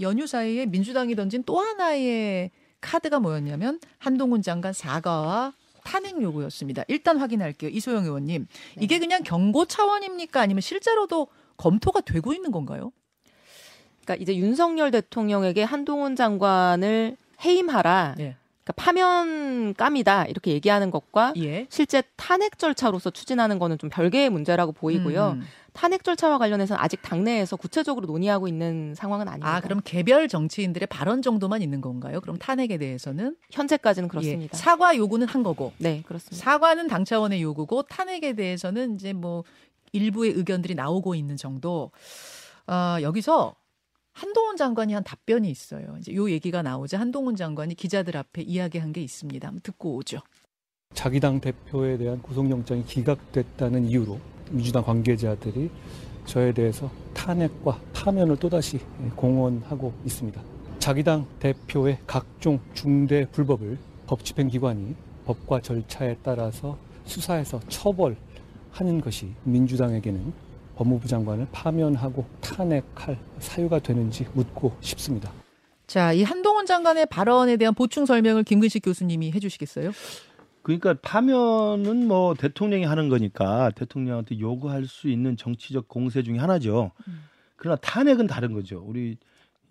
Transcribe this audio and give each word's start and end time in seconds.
연휴 0.00 0.26
사이에 0.26 0.66
민주당이 0.66 1.14
던진 1.14 1.42
또 1.44 1.58
하나의 1.58 2.50
카드가 2.80 3.20
뭐였냐면 3.20 3.80
한동훈 3.98 4.42
장관 4.42 4.72
사과와 4.72 5.52
탄핵 5.84 6.20
요구였습니다. 6.20 6.84
일단 6.88 7.18
확인할게요. 7.18 7.70
이소영 7.70 8.04
의원님. 8.04 8.46
네. 8.76 8.84
이게 8.84 8.98
그냥 8.98 9.22
경고 9.22 9.64
차원입니까? 9.64 10.40
아니면 10.40 10.60
실제로도 10.60 11.28
검토가 11.56 12.00
되고 12.00 12.32
있는 12.32 12.50
건가요? 12.50 12.92
그러니까 14.04 14.22
이제 14.22 14.36
윤석열 14.36 14.90
대통령에게 14.90 15.62
한동훈 15.62 16.16
장관을 16.16 17.16
해임하라. 17.44 18.16
예. 18.20 18.36
그러니까 18.70 18.72
파면감이다 18.72 20.26
이렇게 20.26 20.52
얘기하는 20.52 20.90
것과 20.90 21.34
예. 21.38 21.66
실제 21.68 22.02
탄핵 22.16 22.58
절차로서 22.58 23.10
추진하는 23.10 23.58
거는 23.58 23.78
좀 23.78 23.90
별개의 23.90 24.30
문제라고 24.30 24.72
보이고요. 24.72 25.36
음. 25.36 25.42
탄핵 25.72 26.02
절차와 26.02 26.38
관련해서는 26.38 26.82
아직 26.82 27.00
당내에서 27.00 27.56
구체적으로 27.56 28.06
논의하고 28.06 28.48
있는 28.48 28.92
상황은 28.96 29.28
아닙니다. 29.28 29.54
아, 29.54 29.60
그럼 29.60 29.80
개별 29.84 30.26
정치인들의 30.26 30.88
발언 30.88 31.22
정도만 31.22 31.62
있는 31.62 31.80
건가요? 31.80 32.20
그럼 32.20 32.38
탄핵에 32.38 32.76
대해서는 32.76 33.36
현재까지는 33.50 34.06
예. 34.06 34.10
그렇습니다. 34.10 34.56
사과 34.56 34.96
요구는 34.96 35.28
한 35.28 35.42
거고 35.42 35.72
네, 35.78 36.02
그렇습니다. 36.06 36.44
사과는 36.44 36.88
당 36.88 37.04
차원의 37.04 37.40
요구고 37.42 37.82
탄핵에 37.82 38.32
대해서는 38.34 38.96
이제 38.96 39.12
뭐 39.12 39.44
일부의 39.92 40.32
의견들이 40.32 40.74
나오고 40.74 41.14
있는 41.14 41.36
정도. 41.36 41.92
아, 42.66 42.98
여기서 43.02 43.54
한동훈 44.20 44.58
장관이 44.58 44.92
한 44.92 45.02
답변이 45.02 45.50
있어요. 45.50 45.96
이제 45.98 46.14
요 46.14 46.30
얘기가 46.30 46.60
나오자 46.60 47.00
한동훈 47.00 47.36
장관이 47.36 47.74
기자들 47.74 48.18
앞에 48.18 48.42
이야기한 48.42 48.92
게 48.92 49.00
있습니다. 49.00 49.48
한번 49.48 49.62
듣고 49.62 49.94
오죠. 49.94 50.18
자기 50.92 51.20
당 51.20 51.40
대표에 51.40 51.96
대한 51.96 52.20
구속영장이 52.20 52.84
기각됐다는 52.84 53.86
이유로 53.86 54.20
민주당 54.50 54.84
관계자들이 54.84 55.70
저에 56.26 56.52
대해서 56.52 56.90
탄핵과 57.14 57.80
파면을 57.94 58.36
또다시 58.36 58.80
공언하고 59.16 59.94
있습니다. 60.04 60.38
자기 60.78 61.02
당 61.02 61.26
대표의 61.38 62.00
각종 62.06 62.60
중대 62.74 63.26
불법을 63.30 63.78
법집행기관이 64.06 64.96
법과 65.24 65.62
절차에 65.62 66.18
따라서 66.22 66.76
수사해서 67.06 67.58
처벌하는 67.68 69.00
것이 69.02 69.32
민주당에게는 69.44 70.49
법무부 70.76 71.06
장관을 71.08 71.46
파면하고 71.52 72.24
탄핵할 72.40 73.18
사유가 73.38 73.78
되는지 73.78 74.26
묻고 74.34 74.76
싶습니다. 74.80 75.30
자, 75.86 76.12
이 76.12 76.22
한동훈 76.22 76.66
장관의 76.66 77.06
발언에 77.06 77.56
대한 77.56 77.74
보충 77.74 78.06
설명을 78.06 78.44
김근식 78.44 78.82
교수님이 78.84 79.32
해주시겠어요? 79.32 79.90
그러니까 80.62 80.94
파면은 81.02 82.06
뭐 82.06 82.34
대통령이 82.34 82.84
하는 82.84 83.08
거니까 83.08 83.70
대통령한테 83.74 84.38
요구할 84.38 84.86
수 84.86 85.08
있는 85.08 85.36
정치적 85.36 85.88
공세 85.88 86.22
중에 86.22 86.38
하나죠. 86.38 86.92
그러나 87.56 87.76
탄핵은 87.76 88.26
다른 88.26 88.52
거죠. 88.52 88.82
우리 88.86 89.16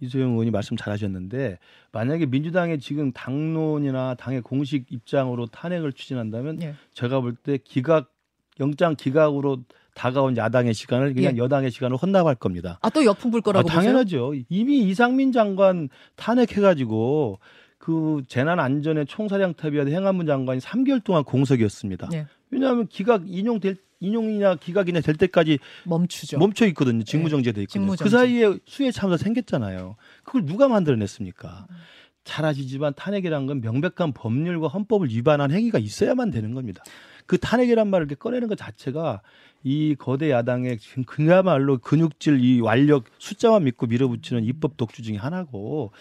이소영 0.01 0.31
의원이 0.31 0.51
말씀 0.51 0.77
잘하셨는데 0.77 1.59
만약에 1.91 2.25
민주당의 2.25 2.79
지금 2.79 3.11
당론이나 3.11 4.15
당의 4.15 4.41
공식 4.41 4.91
입장으로 4.91 5.45
탄핵을 5.47 5.93
추진한다면 5.93 6.61
예. 6.61 6.75
제가 6.93 7.19
볼 7.21 7.35
때 7.35 7.57
기각 7.57 8.11
영장 8.59 8.95
기각으로 8.95 9.63
다가온 9.95 10.37
야당의 10.37 10.73
시간을 10.73 11.13
그냥 11.13 11.33
예. 11.35 11.37
여당의 11.37 11.71
시간을 11.71 11.97
혼납할 11.97 12.35
겁니다. 12.35 12.79
아, 12.81 12.89
또 12.89 13.05
역풍 13.05 13.31
불 13.31 13.39
아, 13.39 13.41
거라고 13.41 13.67
보세요? 13.67 13.81
당연하죠. 13.81 14.33
이미 14.49 14.79
이상민 14.87 15.31
장관 15.31 15.89
탄핵해가지고 16.15 17.39
그 17.77 18.23
재난안전의 18.27 19.05
총사령 19.07 19.53
탑이야 19.53 19.85
행안부 19.85 20.25
장관이 20.25 20.59
3개월 20.59 21.03
동안 21.03 21.23
공석이었습니다. 21.23 22.09
예. 22.13 22.27
왜냐하면 22.51 22.87
기각 22.87 23.23
인용될 23.27 23.77
인용이냐 24.01 24.55
기각이냐 24.55 25.01
될 25.01 25.15
때까지 25.15 25.59
멈추죠. 25.85 26.37
멈춰 26.37 26.65
있거든요. 26.67 27.03
직무정지돼 27.03 27.61
있거든요. 27.63 27.81
직무정지. 27.83 28.03
그 28.03 28.09
사이에 28.09 28.57
수해 28.65 28.91
참사 28.91 29.17
생겼잖아요. 29.17 29.95
그걸 30.23 30.45
누가 30.45 30.67
만들어냈습니까? 30.67 31.67
잘 32.23 32.45
아시지만 32.45 32.93
탄핵이란 32.95 33.47
건 33.47 33.61
명백한 33.61 34.13
법률과 34.13 34.67
헌법을 34.67 35.09
위반한 35.09 35.51
행위가 35.51 35.79
있어야만 35.79 36.31
되는 36.31 36.53
겁니다. 36.53 36.83
그 37.29 37.37
탄핵이란 37.37 37.87
말을 37.91 38.07
이렇게 38.07 38.17
꺼내는 38.17 38.47
것 38.47 38.57
자체가 38.57 39.21
이 39.63 39.93
거대 39.99 40.31
야당의 40.31 40.79
지금 40.79 41.03
그야말로 41.03 41.77
근육질 41.77 42.43
이 42.43 42.59
완력 42.59 43.03
숫자만 43.19 43.65
믿고 43.65 43.85
밀어붙이는 43.85 44.43
입법 44.45 44.77
독주 44.77 45.03
중에 45.03 45.17
하나고 45.17 45.91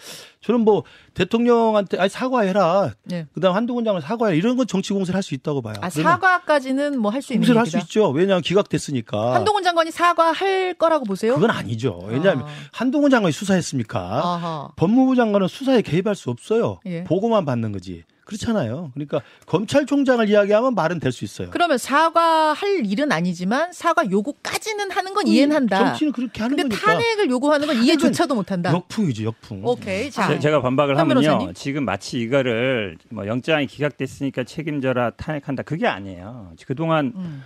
저는 0.41 0.61
뭐 0.61 0.83
대통령한테 1.13 1.99
아니 1.99 2.09
사과해라. 2.09 2.93
예. 3.11 3.27
그다음 3.33 3.53
한동훈 3.55 3.83
장관 3.85 4.01
사과해 4.01 4.35
이런 4.37 4.57
건 4.57 4.65
정치 4.65 4.91
공세를 4.93 5.15
할 5.15 5.21
수 5.21 5.35
있다고 5.35 5.61
봐요. 5.61 5.75
아, 5.81 5.89
사과까지는 5.91 6.99
뭐 6.99 7.11
할 7.11 7.21
수 7.21 7.33
있는 7.33 7.41
공세를 7.41 7.59
할 7.61 7.67
수. 7.67 7.77
있죠. 7.77 8.09
왜냐하면 8.09 8.41
기각됐으니까. 8.41 9.35
한동훈 9.35 9.61
장관이 9.61 9.91
사과할 9.91 10.73
거라고 10.75 11.05
보세요? 11.05 11.35
그건 11.35 11.51
아니죠. 11.51 11.99
왜냐하면 12.07 12.45
아. 12.45 12.47
한동훈 12.71 13.11
장관이 13.11 13.33
수사했습니까? 13.33 13.99
아하. 14.01 14.69
법무부 14.77 15.15
장관은 15.15 15.47
수사에 15.47 15.83
개입할 15.83 16.15
수 16.15 16.31
없어요. 16.31 16.79
예. 16.87 17.03
보고만 17.03 17.45
받는 17.45 17.71
거지. 17.73 18.03
그렇잖아요. 18.29 18.91
그러니까 18.93 19.21
검찰총장을 19.47 20.29
이야기하면 20.29 20.75
말은 20.75 20.99
될 20.99 21.11
수 21.11 21.25
있어요. 21.25 21.49
그러면 21.49 21.77
사과할 21.79 22.85
일은 22.85 23.11
아니지만 23.11 23.73
사과 23.73 24.09
요구까지는 24.09 24.91
하는 24.91 25.13
건 25.15 25.25
이해는 25.27 25.55
한다. 25.55 25.85
정치는 25.87 26.11
그렇게 26.13 26.41
하는 26.43 26.55
근데 26.55 26.75
거니까. 26.75 26.85
탄핵을 26.93 27.29
요구하는 27.29 27.65
건 27.67 27.83
이해조차도 27.83 28.35
못 28.35 28.51
한다. 28.51 28.71
역풍이지 28.71 29.25
역풍. 29.25 29.65
오케이. 29.65 30.11
자, 30.11 30.37
제, 30.39 30.51
가 30.51 30.61
반박을 30.61 30.95
한 30.97 31.01
하면요. 31.09 31.21
변호사님? 31.21 31.53
지금 31.55 31.85
마치 31.85 32.19
이거를 32.19 32.97
뭐 33.09 33.25
영장이 33.25 33.65
기각됐으니까 33.67 34.43
책임져라 34.43 35.11
탄핵한다. 35.11 35.63
그게 35.63 35.87
아니에요. 35.87 36.53
그동안 36.67 37.11
음. 37.15 37.43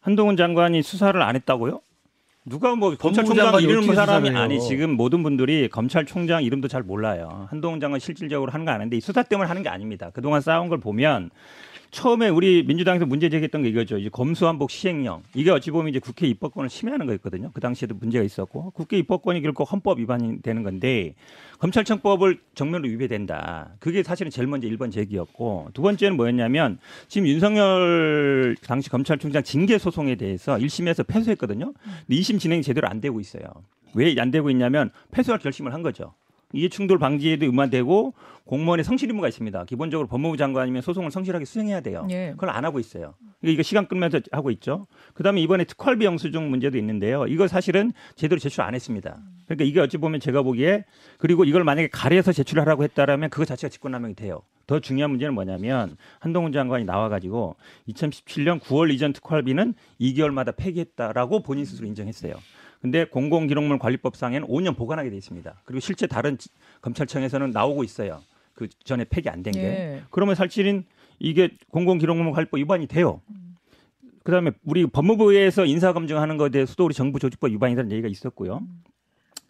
한동훈 0.00 0.36
장관이 0.36 0.82
수사를 0.82 1.20
안 1.20 1.34
했다고요? 1.36 1.80
누가 2.48 2.74
뭐 2.74 2.94
검찰총장 2.96 3.60
이름 3.62 3.94
사람이? 3.94 4.30
아니 4.30 4.60
지금 4.60 4.90
모든 4.90 5.22
분들이 5.22 5.68
검찰총장 5.68 6.42
이름도 6.42 6.68
잘 6.68 6.82
몰라요. 6.82 7.46
한동훈 7.50 7.80
장관 7.80 8.00
실질적으로 8.00 8.50
하는 8.52 8.64
거 8.64 8.72
아는데 8.72 8.96
이 8.96 9.00
수사 9.00 9.22
때문에 9.22 9.48
하는 9.48 9.62
게 9.62 9.68
아닙니다. 9.68 10.10
그동안 10.12 10.40
쌓아온 10.40 10.68
걸 10.68 10.78
보면 10.78 11.30
처음에 11.90 12.28
우리 12.28 12.62
민주당에서 12.64 13.06
문제 13.06 13.28
제기했던 13.28 13.62
게 13.62 13.70
이거죠. 13.70 13.98
이제 13.98 14.08
검수한복 14.10 14.70
시행령. 14.70 15.22
이게 15.34 15.50
어찌 15.50 15.70
보면 15.70 15.88
이제 15.88 15.98
국회 15.98 16.26
입법권을 16.26 16.68
침해하는 16.68 17.06
거였거든요. 17.06 17.50
그 17.52 17.60
당시에도 17.60 17.94
문제가 17.94 18.24
있었고 18.24 18.70
국회 18.72 18.98
입법권이 18.98 19.40
결국 19.40 19.70
헌법 19.72 19.98
위반이 19.98 20.42
되는 20.42 20.62
건데 20.62 21.14
검찰청법을 21.58 22.40
정면으로 22.54 22.90
위배된다. 22.90 23.70
그게 23.78 24.02
사실은 24.02 24.30
제일 24.30 24.48
먼저 24.48 24.68
1번 24.68 24.92
제기였고 24.92 25.70
두 25.72 25.82
번째는 25.82 26.16
뭐였냐면 26.16 26.78
지금 27.08 27.26
윤석열 27.26 28.56
당시 28.62 28.90
검찰총장 28.90 29.42
징계 29.42 29.78
소송에 29.78 30.16
대해서 30.16 30.56
1심에서 30.56 31.06
패소했거든요. 31.06 31.72
근데 31.72 32.20
2심 32.20 32.38
진행이 32.38 32.62
제대로 32.62 32.88
안 32.88 33.00
되고 33.00 33.18
있어요. 33.20 33.44
왜 33.94 34.14
안 34.18 34.30
되고 34.30 34.50
있냐면 34.50 34.90
패소할 35.10 35.38
결심을 35.40 35.72
한 35.72 35.82
거죠. 35.82 36.14
이해 36.54 36.68
충돌 36.68 36.98
방지에도 36.98 37.44
의무화되고 37.44 38.14
공무원의 38.44 38.82
성실 38.84 39.10
의무가 39.10 39.28
있습니다. 39.28 39.64
기본적으로 39.66 40.08
법무부 40.08 40.38
장관이면 40.38 40.80
소송을 40.80 41.10
성실하게 41.10 41.44
수행해야 41.44 41.80
돼요. 41.80 42.06
예. 42.10 42.30
그걸 42.30 42.48
안 42.50 42.64
하고 42.64 42.80
있어요. 42.80 43.14
이거, 43.42 43.52
이거 43.52 43.62
시간 43.62 43.86
끌면서 43.86 44.20
하고 44.32 44.50
있죠. 44.52 44.86
그다음에 45.12 45.42
이번에 45.42 45.64
특활비 45.64 46.06
영수증 46.06 46.48
문제도 46.48 46.78
있는데요. 46.78 47.26
이거 47.26 47.46
사실은 47.46 47.92
제대로 48.16 48.38
제출 48.38 48.62
안 48.62 48.74
했습니다. 48.74 49.18
그러니까 49.44 49.64
이게 49.64 49.80
어찌 49.80 49.98
보면 49.98 50.20
제가 50.20 50.42
보기에 50.42 50.84
그리고 51.18 51.44
이걸 51.44 51.64
만약에 51.64 51.88
가려서 51.88 52.32
제출하라고 52.32 52.84
했다라면 52.84 53.28
그거 53.28 53.44
자체가 53.44 53.70
직권남용이 53.70 54.14
돼요. 54.14 54.40
더 54.66 54.80
중요한 54.80 55.10
문제는 55.10 55.34
뭐냐면 55.34 55.96
한동훈 56.18 56.52
장관이 56.52 56.84
나와가지고 56.84 57.56
2017년 57.88 58.60
9월 58.60 58.92
이전 58.92 59.12
특활비는 59.12 59.74
2개월마다 60.00 60.54
폐기했다라고 60.56 61.42
본인 61.42 61.64
스스로 61.64 61.86
인정했어요. 61.86 62.34
근데 62.80 63.04
공공기록물 63.06 63.78
관리법상에는 63.78 64.46
5년 64.48 64.76
보관하게 64.76 65.10
돼 65.10 65.16
있습니다. 65.16 65.62
그리고 65.64 65.80
실제 65.80 66.06
다른 66.06 66.38
지- 66.38 66.48
검찰청에서는 66.80 67.50
나오고 67.50 67.82
있어요. 67.84 68.22
그 68.54 68.68
전에 68.84 69.04
폐기 69.04 69.28
안 69.28 69.42
된 69.42 69.52
게. 69.52 69.60
예. 69.62 70.02
그러면 70.10 70.34
사실은 70.34 70.84
이게 71.18 71.50
공공기록물 71.70 72.32
관리법 72.32 72.58
위반이 72.58 72.86
돼요. 72.86 73.20
그다음에 74.24 74.52
우리 74.64 74.86
법무부에서 74.86 75.64
인사 75.64 75.92
검증하는 75.92 76.36
것에 76.36 76.50
대해서도 76.50 76.84
우리 76.84 76.94
정부 76.94 77.18
조직법 77.18 77.50
위반이라는 77.50 77.90
얘기가 77.90 78.08
있었고요. 78.08 78.60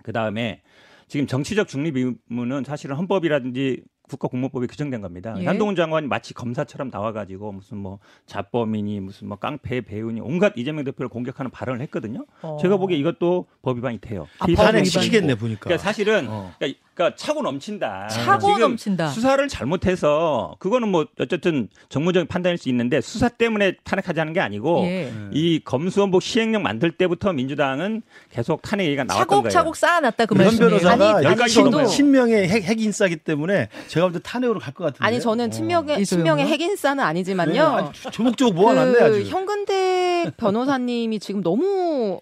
그다음에 0.03 0.63
지금 1.09 1.27
정치적 1.27 1.69
중립 1.69 1.97
의무는 1.97 2.65
사실은 2.65 2.97
헌법이라든지 2.97 3.83
국가공무법에 4.09 4.67
규정된 4.67 5.01
겁니다. 5.01 5.35
예. 5.39 5.47
한동훈 5.47 5.77
장관이 5.77 6.07
마치 6.07 6.35
검사처럼 6.35 6.91
나와가지고 6.93 7.53
무슨 7.53 7.79
뭐 7.79 7.99
자범이니 8.27 9.01
무슨 9.01 9.29
뭐 9.29 9.39
깡패 9.39 9.81
배우니 9.83 10.21
온갖 10.21 10.55
이재명 10.57 10.85
대표를 10.85 11.09
공격하는 11.09 11.51
발언을 11.51 11.81
했거든요. 11.83 12.27
어. 12.43 12.59
제가 12.61 12.77
보기에 12.77 12.97
이것도 12.99 13.47
법 13.63 13.77
위반이 13.77 13.99
돼요. 13.99 14.27
아, 14.39 14.47
이법 14.49 14.65
탄핵 14.65 14.79
위반. 14.81 14.85
시키겠네 14.85 15.35
보니까. 15.37 15.61
그러니까 15.61 15.83
사실은 15.83 16.27
어. 16.29 16.53
그러니까, 16.59 16.81
그러니까 16.99 17.15
차고 17.17 17.43
넘친다. 17.43 18.09
차고 18.09 18.59
넘친다. 18.59 19.09
수사를 19.11 19.47
잘못해서 19.47 20.57
그거는 20.59 20.89
뭐 20.89 21.07
어쨌든 21.21 21.69
정무적인 21.91 22.27
판단일 22.27 22.59
수 22.59 22.69
있는데 22.71 23.01
수사 23.01 23.29
때문에 23.29 23.77
탄핵하자는 23.85 24.33
게 24.33 24.41
아니고 24.41 24.83
예. 24.87 25.13
이 25.33 25.61
검수원복 25.65 26.23
시행령 26.23 26.65
만들 26.65 26.91
때부터 26.91 27.33
민주당은 27.33 28.03
계속 28.33 28.63
탄핵 28.63 28.87
얘기가 28.87 29.05
나왔던 29.05 29.29
거예요. 29.29 29.43
차곡차곡 29.43 29.77
쌓아놨다 29.77 30.27
그현 30.27 30.45
말씀이에요. 30.45 30.69
변호사가 30.81 31.17
아니, 31.19 31.27
여기까지 31.27 31.55
신- 31.55 31.65
넘어요. 31.65 31.87
신명의 31.87 32.49
핵, 32.49 32.65
핵 32.65 32.81
인싸기 32.81 33.17
때문에 33.19 33.69
제가 33.87 34.07
볼 34.09 34.13
때 34.13 34.19
탄핵으로 34.21 34.59
갈 34.59 34.75
것 34.75 34.85
같은데. 34.85 35.05
아니 35.05 35.21
저는 35.21 35.53
친명의 35.53 36.01
이소영은? 36.01 36.05
친명의 36.05 36.47
핵 36.49 36.61
인싸는 36.61 37.05
아니지만요. 37.05 37.53
네, 37.53 37.61
아니, 37.61 37.93
조목조목 38.11 38.55
모아놨네 38.57 38.93
그 38.99 39.05
아주. 39.05 39.23
현근택 39.25 40.37
변호사님이 40.37 41.21
지금 41.21 41.43
너무 41.43 42.21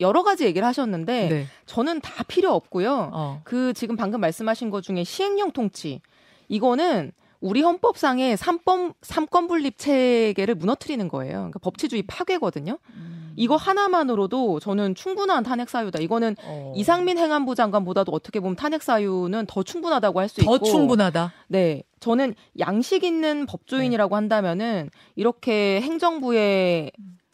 여러 0.00 0.22
가지 0.22 0.44
얘기를 0.44 0.66
하셨는데 0.66 1.28
네. 1.28 1.46
저는 1.66 2.00
다 2.00 2.24
필요 2.24 2.52
없고요. 2.52 3.10
어. 3.12 3.40
그 3.44 3.72
지금 3.74 3.96
방금 3.96 4.20
말씀하신 4.20 4.70
것 4.70 4.82
중에 4.82 5.04
시행령 5.04 5.50
통치 5.52 6.00
이거는 6.48 7.12
우리 7.40 7.62
헌법상의 7.62 8.36
삼권 8.36 8.94
삼권 9.02 9.46
분립 9.48 9.78
체계를 9.78 10.54
무너뜨리는 10.54 11.06
거예요. 11.08 11.32
그러니까 11.32 11.58
법치주의 11.60 12.02
파괴거든요. 12.02 12.78
음. 12.94 13.32
이거 13.36 13.56
하나만으로도 13.56 14.60
저는 14.60 14.94
충분한 14.94 15.44
탄핵 15.44 15.70
사유다. 15.70 16.00
이거는 16.00 16.36
어. 16.42 16.74
이상민 16.76 17.16
행안부 17.16 17.54
장관보다도 17.54 18.12
어떻게 18.12 18.40
보면 18.40 18.56
탄핵 18.56 18.82
사유는 18.82 19.46
더 19.46 19.62
충분하다고 19.62 20.20
할 20.20 20.28
수 20.28 20.40
있고 20.42 20.58
더 20.58 20.64
충분하다. 20.64 21.32
네. 21.48 21.82
저는 22.00 22.34
양식 22.58 23.04
있는 23.04 23.46
법조인이라고 23.46 24.16
한다면은 24.16 24.90
이렇게 25.16 25.80
행정부의 25.80 26.92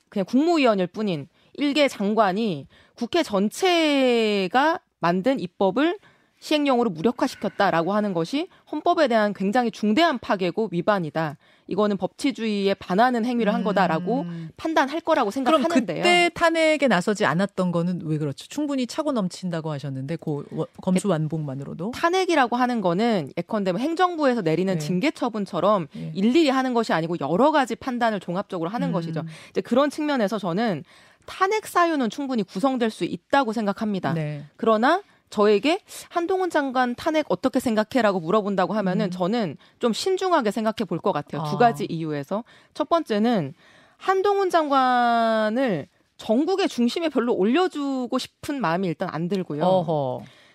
그냥 0.08 0.26
국무위원일 0.26 0.86
뿐인 0.88 1.28
일개 1.56 1.88
장관이 1.88 2.66
국회 2.94 3.22
전체가 3.22 4.80
만든 5.00 5.40
입법을 5.40 5.98
시행령으로 6.38 6.90
무력화시켰다라고 6.90 7.92
하는 7.94 8.12
것이 8.12 8.48
헌법에 8.70 9.08
대한 9.08 9.32
굉장히 9.32 9.70
중대한 9.70 10.18
파괴고 10.18 10.68
위반이다. 10.70 11.38
이거는 11.66 11.96
법치주의에 11.96 12.74
반하는 12.74 13.24
행위를 13.24 13.52
한 13.52 13.64
거다라고 13.64 14.20
음. 14.20 14.50
판단할 14.56 15.00
거라고 15.00 15.30
그럼 15.30 15.44
생각하는데요. 15.44 15.96
그때 15.96 16.30
탄핵에 16.32 16.86
나서지 16.86 17.24
않았던 17.24 17.72
거는 17.72 18.02
왜 18.04 18.18
그렇죠? 18.18 18.46
충분히 18.48 18.86
차고 18.86 19.10
넘친다고 19.12 19.72
하셨는데 19.72 20.16
고 20.16 20.44
워- 20.52 20.68
검수 20.80 21.08
완봉만으로도 21.08 21.90
탄핵이라고 21.92 22.54
하는 22.54 22.80
거는 22.82 23.32
예컨대 23.36 23.72
뭐 23.72 23.80
행정부에서 23.80 24.42
내리는 24.42 24.72
네. 24.74 24.78
징계 24.78 25.10
처분처럼 25.10 25.88
예. 25.96 26.12
일일이 26.14 26.50
하는 26.50 26.72
것이 26.72 26.92
아니고 26.92 27.16
여러 27.20 27.50
가지 27.50 27.74
판단을 27.74 28.20
종합적으로 28.20 28.70
하는 28.70 28.88
음. 28.88 28.92
것이죠. 28.92 29.24
이제 29.50 29.60
그런 29.62 29.90
측면에서 29.90 30.38
저는 30.38 30.84
탄핵 31.26 31.66
사유는 31.66 32.10
충분히 32.10 32.42
구성될 32.42 32.90
수 32.90 33.04
있다고 33.04 33.52
생각합니다. 33.52 34.14
네. 34.14 34.44
그러나 34.56 35.02
저에게 35.28 35.80
한동훈 36.08 36.50
장관 36.50 36.94
탄핵 36.94 37.26
어떻게 37.28 37.58
생각해라고 37.60 38.20
물어본다고 38.20 38.74
하면은 38.74 39.06
음. 39.06 39.10
저는 39.10 39.56
좀 39.80 39.92
신중하게 39.92 40.50
생각해 40.52 40.84
볼 40.88 41.00
것 41.00 41.12
같아요. 41.12 41.42
아. 41.42 41.50
두 41.50 41.58
가지 41.58 41.84
이유에서 41.84 42.44
첫 42.74 42.88
번째는 42.88 43.54
한동훈 43.96 44.50
장관을 44.50 45.88
전국의 46.16 46.68
중심에 46.68 47.08
별로 47.08 47.34
올려주고 47.34 48.16
싶은 48.18 48.60
마음이 48.60 48.86
일단 48.88 49.08
안 49.12 49.28
들고요. 49.28 49.60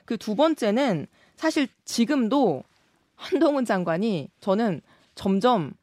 그 0.05 0.17
두 0.17 0.35
번째는 0.35 1.07
사실 1.35 1.67
지금도 1.85 2.63
한동훈 3.15 3.65
장관이 3.65 4.29
저는 4.39 4.81
점점 5.15 5.73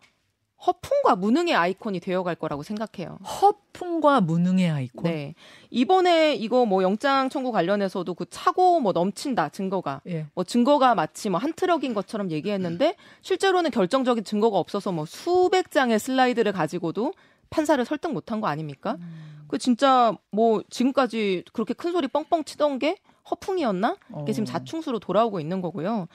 허풍과 0.66 1.14
무능의 1.16 1.54
아이콘이 1.54 2.00
되어갈 2.00 2.34
거라고 2.34 2.62
생각해요. 2.64 3.18
허풍과 3.24 4.20
무능의 4.22 4.70
아이콘. 4.70 5.04
네. 5.04 5.34
이번에 5.70 6.34
이거 6.34 6.66
뭐 6.66 6.82
영장 6.82 7.28
청구 7.28 7.52
관련해서도 7.52 8.14
그 8.14 8.26
차고 8.28 8.80
뭐 8.80 8.92
넘친다 8.92 9.50
증거가 9.50 10.00
예. 10.08 10.26
뭐 10.34 10.42
증거가 10.44 10.94
마치 10.96 11.30
뭐 11.30 11.38
한 11.38 11.52
트럭인 11.52 11.94
것처럼 11.94 12.32
얘기했는데 12.32 12.96
실제로는 13.22 13.70
결정적인 13.70 14.24
증거가 14.24 14.58
없어서 14.58 14.90
뭐 14.90 15.04
수백 15.06 15.70
장의 15.70 16.00
슬라이드를 16.00 16.50
가지고도 16.52 17.12
판사를 17.50 17.82
설득 17.84 18.12
못한 18.12 18.40
거 18.40 18.48
아닙니까? 18.48 18.96
음. 19.00 19.44
그 19.46 19.58
진짜 19.58 20.16
뭐 20.32 20.62
지금까지 20.68 21.44
그렇게 21.52 21.72
큰 21.74 21.92
소리 21.92 22.08
뻥뻥 22.08 22.42
치던 22.44 22.80
게 22.80 22.96
허풍이었나? 23.30 23.96
이게 24.22 24.32
지금 24.32 24.42
어. 24.42 24.46
자충수로 24.46 24.98
돌아오고 24.98 25.38
있는 25.38 25.60
거고요. 25.60 26.08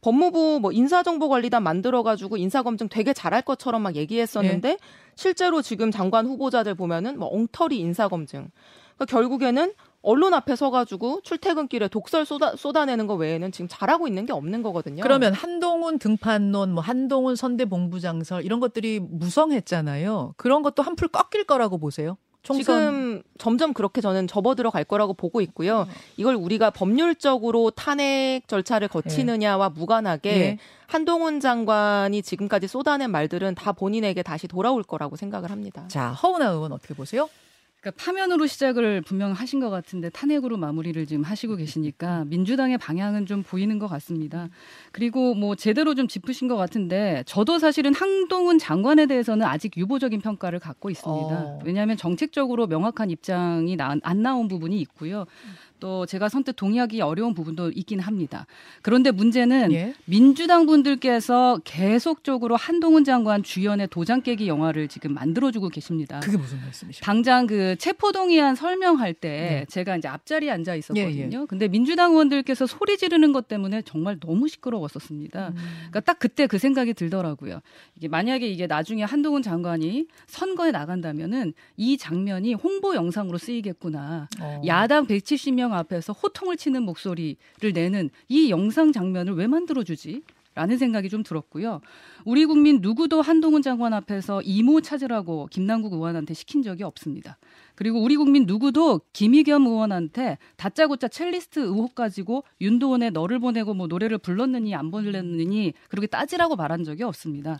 법무부 0.00 0.60
뭐 0.60 0.72
인사정보관리단 0.72 1.62
만들어가지고 1.62 2.36
인사검증 2.36 2.88
되게 2.88 3.12
잘할 3.12 3.42
것처럼 3.42 3.82
막 3.82 3.96
얘기했었는데 3.96 4.68
예. 4.70 4.78
실제로 5.14 5.62
지금 5.62 5.90
장관 5.90 6.26
후보자들 6.26 6.74
보면은 6.74 7.18
뭐 7.18 7.28
엉터리 7.28 7.78
인사검증. 7.78 8.50
그러니까 8.96 9.04
결국에는 9.06 9.72
언론 10.02 10.32
앞에 10.32 10.56
서가지고 10.56 11.20
출퇴근길에 11.22 11.88
독설 11.88 12.24
쏟아, 12.24 12.56
쏟아내는 12.56 13.06
거 13.06 13.14
외에는 13.14 13.52
지금 13.52 13.68
잘하고 13.68 14.08
있는 14.08 14.24
게 14.24 14.32
없는 14.32 14.62
거거든요. 14.62 15.02
그러면 15.02 15.34
한동훈 15.34 15.98
등판론, 15.98 16.72
뭐 16.72 16.82
한동훈 16.82 17.36
선대 17.36 17.66
봉부장설 17.66 18.44
이런 18.44 18.60
것들이 18.60 19.00
무성했잖아요. 19.00 20.34
그런 20.38 20.62
것도 20.62 20.82
한풀 20.82 21.08
꺾일 21.08 21.44
거라고 21.44 21.78
보세요. 21.78 22.16
총선 22.42 22.64
지금 22.64 23.22
점점 23.38 23.72
그렇게 23.74 24.00
저는 24.00 24.26
접어들어 24.26 24.70
갈 24.70 24.84
거라고 24.84 25.12
보고 25.14 25.40
있고요. 25.40 25.86
이걸 26.16 26.34
우리가 26.34 26.70
법률적으로 26.70 27.70
탄핵 27.70 28.42
절차를 28.48 28.88
거치느냐와 28.88 29.70
무관하게 29.70 30.30
예. 30.30 30.58
한동훈 30.86 31.40
장관이 31.40 32.22
지금까지 32.22 32.66
쏟아낸 32.66 33.10
말들은 33.10 33.54
다 33.54 33.72
본인에게 33.72 34.22
다시 34.22 34.48
돌아올 34.48 34.82
거라고 34.82 35.16
생각을 35.16 35.50
합니다. 35.50 35.84
자 35.88 36.10
허은하 36.12 36.48
의원 36.50 36.72
어떻게 36.72 36.94
보세요? 36.94 37.28
그러니까 37.80 38.02
파면으로 38.02 38.46
시작을 38.46 39.00
분명 39.00 39.32
하신 39.32 39.58
것 39.58 39.70
같은데 39.70 40.10
탄핵으로 40.10 40.58
마무리를 40.58 41.06
지금 41.06 41.22
하시고 41.22 41.56
계시니까 41.56 42.26
민주당의 42.26 42.76
방향은 42.76 43.24
좀 43.24 43.42
보이는 43.42 43.78
것 43.78 43.88
같습니다. 43.88 44.48
그리고 44.92 45.34
뭐 45.34 45.54
제대로 45.54 45.94
좀 45.94 46.06
짚으신 46.06 46.46
것 46.46 46.56
같은데 46.56 47.24
저도 47.26 47.58
사실은 47.58 47.94
한동훈 47.94 48.58
장관에 48.58 49.06
대해서는 49.06 49.46
아직 49.46 49.76
유보적인 49.78 50.20
평가를 50.20 50.58
갖고 50.58 50.90
있습니다. 50.90 51.42
어. 51.42 51.58
왜냐하면 51.64 51.96
정책적으로 51.96 52.66
명확한 52.66 53.10
입장이 53.10 53.76
나, 53.76 53.96
안 54.02 54.22
나온 54.22 54.46
부분이 54.46 54.78
있고요. 54.82 55.24
또 55.80 56.06
제가 56.06 56.28
선뜻 56.28 56.56
동의하기 56.56 57.00
어려운 57.00 57.34
부분도 57.34 57.70
있긴 57.70 58.00
합니다. 58.00 58.46
그런데 58.82 59.10
문제는 59.10 59.72
예. 59.72 59.94
민주당 60.04 60.66
분들께서 60.66 61.60
계속적으로 61.64 62.56
한동훈 62.56 63.04
장관 63.04 63.42
주연의 63.42 63.88
도장 63.88 64.22
깨기 64.22 64.46
영화를 64.46 64.88
지금 64.88 65.14
만들어주고 65.14 65.70
계십니다. 65.70 66.20
그게 66.20 66.36
무슨 66.36 66.60
말씀이십니까? 66.60 67.04
당장 67.04 67.46
그 67.46 67.76
체포동의안 67.76 68.54
설명할 68.54 69.14
때 69.14 69.28
네. 69.28 69.66
제가 69.68 69.96
이제 69.96 70.08
앞자리에 70.08 70.50
앉아 70.50 70.74
있었거든요. 70.76 71.40
예, 71.42 71.46
근데 71.48 71.66
민주당 71.68 72.12
의원들께서 72.12 72.66
소리 72.66 72.96
지르는 72.98 73.32
것 73.32 73.48
때문에 73.48 73.82
정말 73.82 74.18
너무 74.20 74.48
시끄러웠었습니다. 74.48 75.48
음. 75.48 75.54
그러니까 75.54 76.00
딱 76.00 76.18
그때 76.18 76.46
그 76.46 76.58
생각이 76.58 76.92
들더라고요. 76.94 77.60
이게 77.96 78.08
만약에 78.08 78.46
이게 78.46 78.66
나중에 78.66 79.02
한동훈 79.02 79.42
장관이 79.42 80.06
선거에 80.26 80.70
나간다면은 80.70 81.54
이 81.76 81.96
장면이 81.96 82.54
홍보 82.54 82.94
영상으로 82.94 83.38
쓰이겠구나. 83.38 84.28
어. 84.40 84.62
야당 84.66 85.06
170명 85.06 85.69
앞에서 85.72 86.12
호통을 86.12 86.56
치는 86.56 86.82
목소리를 86.82 87.36
내는 87.72 88.10
이 88.28 88.50
영상 88.50 88.92
장면을 88.92 89.34
왜 89.34 89.46
만들어주지? 89.46 90.22
라는 90.60 90.76
생각이 90.76 91.08
좀 91.08 91.22
들었고요. 91.22 91.80
우리 92.26 92.44
국민 92.44 92.80
누구도 92.82 93.22
한동훈 93.22 93.62
장관 93.62 93.94
앞에서 93.94 94.42
이모 94.42 94.82
찾으라고 94.82 95.48
김남국 95.50 95.94
의원한테 95.94 96.34
시킨 96.34 96.62
적이 96.62 96.82
없습니다. 96.82 97.38
그리고 97.74 98.02
우리 98.02 98.14
국민 98.16 98.44
누구도 98.44 99.00
김의겸 99.14 99.66
의원한테 99.66 100.36
다짜고짜 100.56 101.08
첼리스트 101.08 101.60
의혹 101.60 101.94
가지고 101.94 102.44
윤도원에 102.60 103.08
너를 103.08 103.38
보내고 103.38 103.72
뭐 103.72 103.86
노래를 103.86 104.18
불렀느니 104.18 104.74
안 104.74 104.90
불렀느니 104.90 105.72
그렇게 105.88 106.06
따지라고 106.06 106.56
말한 106.56 106.84
적이 106.84 107.04
없습니다. 107.04 107.58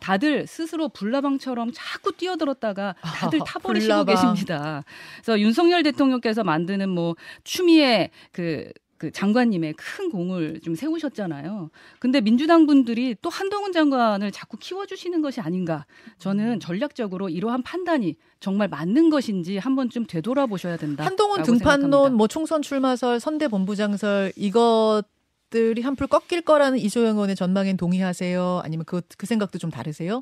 다들 0.00 0.46
스스로 0.46 0.90
불나방처럼 0.90 1.70
자꾸 1.72 2.12
뛰어들었다가 2.12 2.96
다들 3.00 3.40
아, 3.40 3.44
타버리시고 3.48 4.04
불나방. 4.04 4.34
계십니다. 4.34 4.84
그래서 5.22 5.40
윤석열 5.40 5.82
대통령께서 5.84 6.44
만드는 6.44 6.90
뭐 6.90 7.16
추미애 7.44 8.10
그, 8.30 8.70
그 9.02 9.10
장관님의 9.10 9.72
큰 9.72 10.10
공을 10.10 10.60
좀 10.60 10.76
세우셨잖아요. 10.76 11.70
근데 11.98 12.20
민주당 12.20 12.66
분들이 12.66 13.16
또 13.20 13.30
한동훈 13.30 13.72
장관을 13.72 14.30
자꾸 14.30 14.56
키워주시는 14.58 15.22
것이 15.22 15.40
아닌가. 15.40 15.86
음. 16.06 16.12
저는 16.18 16.60
전략적으로 16.60 17.28
이러한 17.28 17.64
판단이 17.64 18.14
정말 18.38 18.68
맞는 18.68 19.10
것인지 19.10 19.58
한번 19.58 19.90
좀 19.90 20.06
되돌아보셔야 20.06 20.76
된다. 20.76 21.04
한동훈 21.04 21.42
등판론, 21.42 22.14
뭐 22.14 22.28
총선 22.28 22.62
출마설, 22.62 23.18
선대 23.18 23.48
본부장설 23.48 24.32
이것 24.36 25.02
들이 25.50 25.82
한풀 25.82 26.06
꺾일 26.06 26.42
거라는 26.42 26.78
이소영 26.78 27.16
의원의 27.16 27.34
전망엔 27.34 27.78
동의하세요? 27.78 28.62
아니면 28.64 28.84
그, 28.86 29.02
그 29.18 29.26
생각도 29.26 29.58
좀 29.58 29.72
다르세요? 29.72 30.20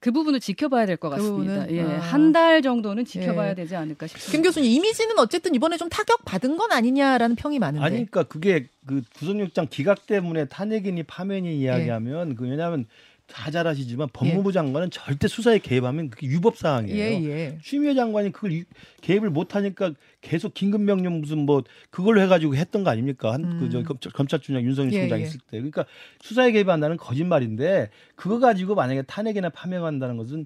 그 0.00 0.12
부분을 0.12 0.38
지켜봐야 0.38 0.84
될것그 0.84 1.16
같습니다. 1.16 1.60
부분은? 1.64 1.76
예, 1.76 1.82
아. 1.82 1.98
한달 1.98 2.60
정도는 2.60 3.04
지켜봐야 3.06 3.50
예. 3.50 3.54
되지 3.54 3.74
않을까 3.74 4.06
싶습니다. 4.06 4.32
김 4.32 4.42
교수님 4.42 4.70
이미지는 4.70 5.18
어쨌든 5.18 5.54
이번에 5.54 5.78
좀 5.78 5.88
타격 5.88 6.24
받은 6.26 6.56
건 6.58 6.72
아니냐라는 6.72 7.36
평이 7.36 7.58
많은데. 7.58 7.84
아니 7.84 7.94
그러니까 7.94 8.24
그게 8.24 8.66
그 8.86 9.02
구속영장 9.16 9.68
기각 9.70 10.06
때문에 10.06 10.44
탄핵이니 10.46 11.04
파면이 11.04 11.58
이야기하면 11.58 12.36
그 12.36 12.44
왜냐하면 12.44 12.86
다잘 13.26 13.66
아시지만 13.66 14.08
법무부 14.12 14.52
장관은 14.52 14.90
절대 14.90 15.28
수사에 15.28 15.58
개입하면 15.58 16.10
그게 16.10 16.26
유법 16.26 16.58
사항이에요. 16.58 16.98
예, 16.98 17.24
예. 17.24 17.58
추미애 17.62 17.94
장관이 17.94 18.32
그걸 18.32 18.52
유- 18.52 18.64
개입을 19.00 19.30
못 19.30 19.54
하니까 19.56 19.92
계속 20.20 20.52
긴급 20.52 20.82
명령 20.82 21.20
무슨 21.20 21.38
뭐 21.38 21.62
그걸로 21.90 22.20
해가지고 22.20 22.54
했던 22.54 22.84
거 22.84 22.90
아닙니까? 22.90 23.32
한 23.32 23.44
음. 23.44 23.58
그저 23.60 23.82
검찰, 23.82 24.12
검찰 24.12 24.40
총장 24.40 24.62
윤석열 24.62 24.92
예, 24.92 25.00
총장 25.00 25.20
예. 25.20 25.24
있을 25.24 25.40
때. 25.40 25.56
그러니까 25.58 25.86
수사에 26.20 26.52
개입한다는 26.52 26.98
거짓말인데 26.98 27.90
그거 28.14 28.38
가지고 28.38 28.74
만약에 28.74 29.02
탄핵이나 29.02 29.48
파면한다는 29.48 30.16
것은 30.18 30.42
어, 30.42 30.44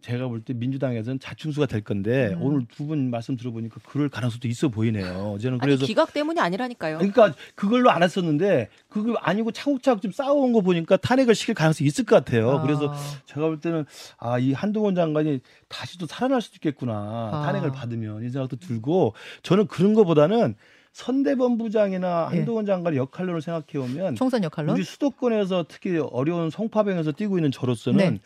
제가 0.00 0.28
볼 0.28 0.42
때 0.44 0.52
민주당에서는 0.54 1.18
자충수가 1.18 1.66
될 1.66 1.80
건데 1.82 2.34
음. 2.34 2.42
오늘 2.42 2.66
두 2.68 2.86
분 2.86 3.10
말씀 3.10 3.36
들어보니까 3.36 3.80
그럴 3.84 4.08
가능성도 4.08 4.46
있어 4.46 4.68
보이네요. 4.68 5.38
저는 5.40 5.54
아니 5.60 5.70
그래서 5.70 5.84
기각 5.86 6.12
때문이 6.12 6.38
아니라니까요. 6.38 6.98
그러니까 6.98 7.34
그걸로 7.56 7.90
안 7.90 8.02
했었는데 8.04 8.68
그거 8.88 9.14
아니고 9.14 9.50
차곡차곡 9.50 10.02
좀 10.02 10.12
쌓아온 10.12 10.52
거 10.52 10.60
보니까 10.60 10.96
탄핵을 10.96 11.34
시킬 11.34 11.54
가능성이 11.54 11.88
있을 11.88 12.04
것 12.04 12.14
같아요. 12.16 12.50
아. 12.58 12.62
그래서 12.62 12.94
제가 13.26 13.40
볼 13.48 13.58
때는 13.60 13.84
아 14.18 14.38
이 14.38 14.52
한동훈 14.52 14.94
장관이 14.94 15.40
다시 15.68 15.98
또 15.98 16.06
살아날 16.06 16.40
수도 16.42 16.56
있겠구나 16.56 16.92
아. 17.32 17.42
탄핵을 17.46 17.72
받으면 17.72 18.22
이 18.24 18.28
생각도 18.28 18.56
들고 18.56 19.14
저는 19.42 19.66
그런 19.66 19.94
거보다는 19.94 20.54
선대본 20.96 21.58
부장이나 21.58 22.30
예. 22.32 22.36
한동훈 22.38 22.64
장관의 22.64 22.98
역할론을 22.98 23.42
생각해 23.42 23.86
보면 23.86 24.14
총선 24.14 24.42
역할로. 24.42 24.72
우리 24.72 24.82
수도권에서 24.82 25.66
특히 25.68 25.98
어려운 25.98 26.48
송파병에서 26.48 27.12
뛰고 27.12 27.36
있는 27.36 27.50
저로서는 27.50 28.14
네. 28.14 28.20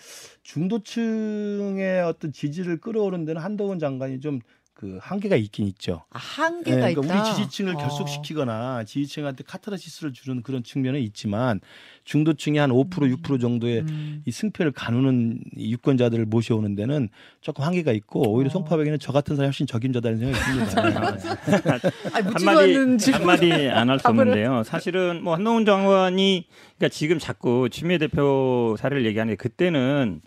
중도층의 0.45 2.03
어떤 2.03 2.31
지지를 2.31 2.81
끌어오는 2.81 3.25
데는 3.25 3.43
한동훈 3.43 3.81
장관이 3.81 4.21
좀 4.21 4.39
그 4.81 4.99
한계가 5.03 5.37
있긴 5.37 5.67
있죠. 5.67 6.05
아, 6.09 6.19
한계가 6.19 6.91
예, 6.91 6.95
그러니까 6.95 7.05
있다. 7.05 7.23
우리 7.29 7.35
지지층을 7.37 7.75
어. 7.75 7.79
결속시키거나 7.79 8.85
지지층한테 8.85 9.45
카타르시스를 9.47 10.15
주는 10.15 10.43
그런 10.43 10.63
측면은 10.65 11.01
있지만 11.01 11.61
중도층이 12.05 12.57
한 12.57 12.71
5% 12.71 12.89
6% 13.21 13.39
정도의 13.39 13.81
음. 13.81 14.23
이 14.25 14.31
승패를 14.31 14.73
가누는 14.73 15.41
이 15.55 15.71
유권자들을 15.73 16.25
모셔오는 16.25 16.75
데는 16.77 17.11
조금 17.43 17.63
한계가 17.65 17.93
있고 17.93 18.23
오히려 18.33 18.49
어. 18.49 18.53
송파병에는 18.53 18.99
저 19.01 19.13
같은 19.13 19.37
사람이 19.37 19.49
훨씬 19.49 19.67
적임자다는 19.67 20.17
생각이 20.19 20.45
듭니다. 20.71 21.17
아니, 22.15 22.27
묻지도 22.27 22.49
한마디 22.51 23.13
한마디 23.13 23.53
안 23.69 23.91
할 23.91 23.99
수 23.99 24.09
없는데요. 24.09 24.63
사실은 24.65 25.23
뭐 25.23 25.35
한동훈 25.35 25.67
장관이 25.67 26.47
그러니까 26.79 26.89
지금 26.95 27.19
자꾸 27.19 27.69
추미애 27.71 27.99
대표 27.99 28.77
사례를 28.79 29.05
얘기하는데 29.05 29.37
그때는 29.37 30.23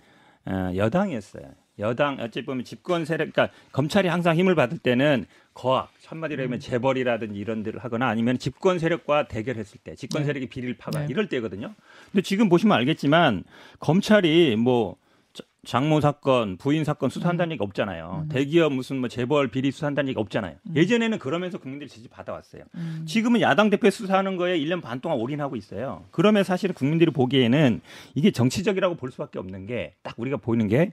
어, 0.46 0.72
여당이었어요. 0.76 1.44
여당 1.80 2.18
어찌 2.20 2.44
보면 2.46 2.64
집권 2.66 3.04
세력, 3.06 3.32
그러니까 3.34 3.50
검찰이 3.72 4.08
항상 4.08 4.36
힘을 4.38 4.54
받을 4.56 4.78
때는 4.78 5.26
거악, 5.54 5.92
한마디로 6.06 6.44
음. 6.44 6.48
하면 6.48 6.60
재벌이라든지 6.60 7.40
이런 7.40 7.64
데를 7.64 7.84
하거나 7.84 8.08
아니면 8.08 8.38
집권 8.38 8.80
세력과 8.80 9.28
대결했을 9.28 9.80
때, 9.84 9.96
집권 9.96 10.22
네. 10.22 10.28
세력이 10.28 10.48
비리를 10.50 10.76
파가 10.78 11.02
네. 11.02 11.08
이럴 11.10 11.28
때거든요. 11.30 11.74
근데 12.12 12.22
지금 12.22 12.50
보시면 12.50 12.78
알겠지만 12.78 13.44
검찰이 13.80 14.56
뭐 14.56 14.96
자- 15.34 15.44
장모 15.66 16.02
사건, 16.02 16.58
부인 16.58 16.84
사건 16.84 17.10
수사한다는 17.10 17.54
얘기 17.54 17.64
없잖아요. 17.64 18.24
음. 18.26 18.30
대기업 18.30 18.74
무슨 18.74 18.98
뭐 19.00 19.10
재벌 19.10 19.48
비리 19.48 19.72
수사한다는 19.72 20.10
얘기 20.10 20.20
없잖아요. 20.20 20.56
음. 20.70 20.76
예전에는 20.76 21.18
그러면서 21.20 21.58
국민들이 21.58 21.90
지지 21.90 22.08
받아왔어요. 22.08 22.64
음. 22.76 23.04
지금은 23.08 23.42
야당 23.42 23.70
대표 23.72 23.90
수사하는 23.90 24.38
거에 24.38 24.60
1년 24.60 24.82
반 24.82 25.00
동안 25.02 25.18
올인하고 25.20 25.56
있어요. 25.56 26.06
그러면 26.12 26.44
사실은 26.44 26.76
국민들이 26.76 27.10
보기에는 27.12 27.82
이게 28.16 28.30
정치적이라고 28.32 28.96
볼 28.96 29.12
수밖에 29.12 29.40
없는 29.40 29.66
게 29.66 29.94
딱 30.04 30.16
우리가 30.20 30.38
보이는 30.38 30.68
게 30.68 30.92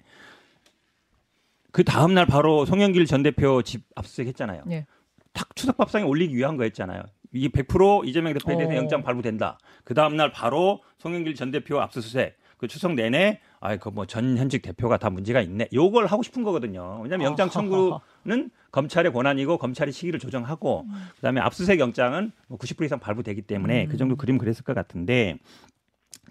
그 1.73 1.85
다음 1.85 2.15
날 2.15 2.27
바로 2.27 2.65
송영길 2.65 3.07
전 3.07 3.23
대표 3.23 3.63
집 3.63 3.85
압수수색 3.95 4.27
했잖아요. 4.29 4.63
예. 4.71 4.87
탁 5.33 5.55
추석 5.55 5.77
밥상에 5.77 6.05
올리기 6.05 6.37
위한 6.37 6.57
거였잖아요. 6.57 7.03
이게 7.33 7.49
100% 7.49 8.07
이재명 8.07 8.33
대표에 8.33 8.57
대해서 8.57 8.73
어. 8.73 8.77
영장 8.77 9.03
발부된다. 9.03 9.59
그 9.85 9.95
다음 9.95 10.17
날 10.17 10.33
바로 10.33 10.83
송영길 10.99 11.35
전 11.35 11.51
대표 11.51 11.81
압수수색. 11.81 12.39
그 12.57 12.69
추석 12.69 12.93
내내 12.93 13.41
아이 13.61 13.79
그뭐 13.79 14.05
전 14.05 14.37
현직 14.37 14.61
대표가 14.61 14.99
다 14.99 15.09
문제가 15.09 15.41
있네. 15.41 15.69
요걸 15.73 16.07
하고 16.07 16.23
싶은 16.23 16.43
거거든요. 16.43 17.01
왜냐하면 17.03 17.29
영장 17.29 17.49
청구는 17.49 18.51
검찰의 18.71 19.13
권한이고 19.15 19.57
검찰이 19.57 19.93
시기를 19.93 20.21
조정하고 20.21 20.85
그다음에 21.17 21.41
압수수색 21.41 21.81
영장은 21.81 22.33
뭐 22.49 22.59
90% 22.59 22.85
이상 22.85 23.01
발부되기 23.01 23.43
때문에 23.43 23.87
그 23.87 23.97
정도 23.97 24.17
그림 24.17 24.37
그랬을 24.37 24.63
것 24.63 24.75
같은데 24.75 25.39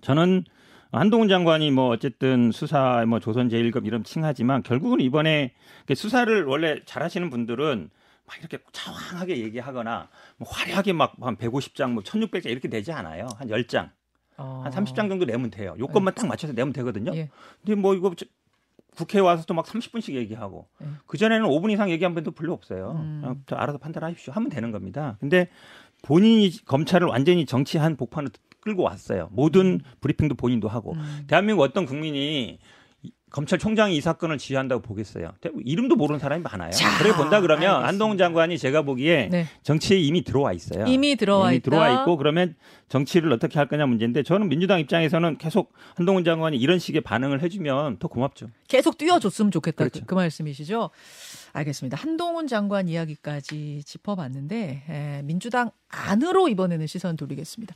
저는 0.01 0.43
한동훈 0.91 1.27
장관이 1.29 1.71
뭐 1.71 1.89
어쨌든 1.89 2.51
수사 2.51 3.03
뭐 3.07 3.19
조선 3.19 3.47
제1급 3.49 3.85
이런 3.85 4.03
칭하지만 4.03 4.63
결국은 4.63 4.99
이번에 5.01 5.53
그 5.85 5.93
수사를 5.95 6.45
원래 6.45 6.79
잘하시는 6.85 7.29
분들은 7.29 7.89
막 8.25 8.37
이렇게 8.39 8.57
장황하게 8.71 9.37
얘기하거나 9.37 10.07
뭐 10.37 10.47
화려하게 10.49 10.93
막 10.93 11.13
한 11.21 11.35
150장 11.37 11.91
뭐 11.91 12.03
1600장 12.03 12.45
이렇게 12.47 12.67
되지 12.69 12.91
않아요. 12.91 13.27
한 13.37 13.47
10장, 13.49 13.89
어. 14.37 14.61
한 14.63 14.71
30장 14.71 15.09
정도 15.09 15.25
내면 15.25 15.49
돼요. 15.51 15.75
요것만 15.79 16.15
딱 16.15 16.27
맞춰서 16.27 16.53
내면 16.53 16.73
되거든요. 16.73 17.11
예. 17.15 17.29
근데 17.63 17.75
뭐 17.79 17.93
이거 17.95 18.13
저- 18.15 18.25
국회에 18.95 19.21
와서도 19.21 19.53
막 19.53 19.65
30분씩 19.65 20.13
얘기하고 20.15 20.67
예. 20.81 20.87
그전에는 21.05 21.47
5분 21.47 21.71
이상 21.71 21.89
얘기한 21.91 22.13
분도 22.15 22.31
별로 22.31 22.53
없어요. 22.53 22.93
음. 22.99 23.43
알아서 23.51 23.77
판단하십시오. 23.77 24.33
하면 24.33 24.49
되는 24.49 24.71
겁니다. 24.71 25.17
근데 25.19 25.49
본인이 26.01 26.49
검찰을 26.65 27.07
완전히 27.07 27.45
정치한 27.45 27.95
복판으로 27.95 28.31
끌고 28.61 28.83
왔어요. 28.83 29.29
모든 29.31 29.79
브리핑도 30.01 30.35
본인도 30.35 30.67
하고. 30.67 30.93
음. 30.93 31.23
대한민국 31.27 31.63
어떤 31.63 31.85
국민이 31.85 32.59
이- 33.01 33.11
검찰총장이 33.31 33.95
이 33.95 34.01
사건을 34.01 34.37
지휘한다고 34.37 34.81
보겠어요. 34.81 35.29
대- 35.39 35.51
이름도 35.63 35.95
모르는 35.95 36.19
사람이 36.19 36.41
많아요. 36.43 36.71
자, 36.71 36.97
그래 36.97 37.13
본다 37.15 37.39
그러면 37.41 37.63
알겠습니다. 37.67 37.87
한동훈 37.87 38.17
장관이 38.17 38.57
제가 38.57 38.81
보기에 38.81 39.29
네. 39.31 39.45
정치에 39.63 39.97
이미 39.99 40.23
들어와 40.23 40.51
있어요. 40.51 40.85
이미 40.87 41.15
들어와 41.15 41.51
이미. 41.51 41.61
들어와 41.61 42.01
있고 42.01 42.17
그러면 42.17 42.55
정치를 42.89 43.31
어떻게 43.31 43.57
할 43.59 43.67
거냐 43.69 43.85
문제인데 43.85 44.23
저는 44.23 44.49
민주당 44.49 44.79
입장에서는 44.79 45.37
계속 45.37 45.71
한동훈 45.95 46.23
장관이 46.25 46.57
이런 46.57 46.79
식의 46.79 47.01
반응을 47.01 47.41
해주면 47.43 47.99
더 47.99 48.07
고맙죠. 48.07 48.47
계속 48.67 48.97
뛰어줬으면 48.97 49.51
좋겠다. 49.51 49.77
그렇죠. 49.77 49.99
그, 50.01 50.05
그 50.07 50.15
말씀이시죠? 50.15 50.89
알겠습니다. 51.53 51.97
한동훈 51.97 52.47
장관 52.47 52.89
이야기까지 52.89 53.83
짚어봤는데 53.85 54.83
에, 54.89 55.21
민주당 55.23 55.69
안으로 55.87 56.49
이번에는 56.49 56.85
시선 56.87 57.15
돌리겠습니다. 57.15 57.75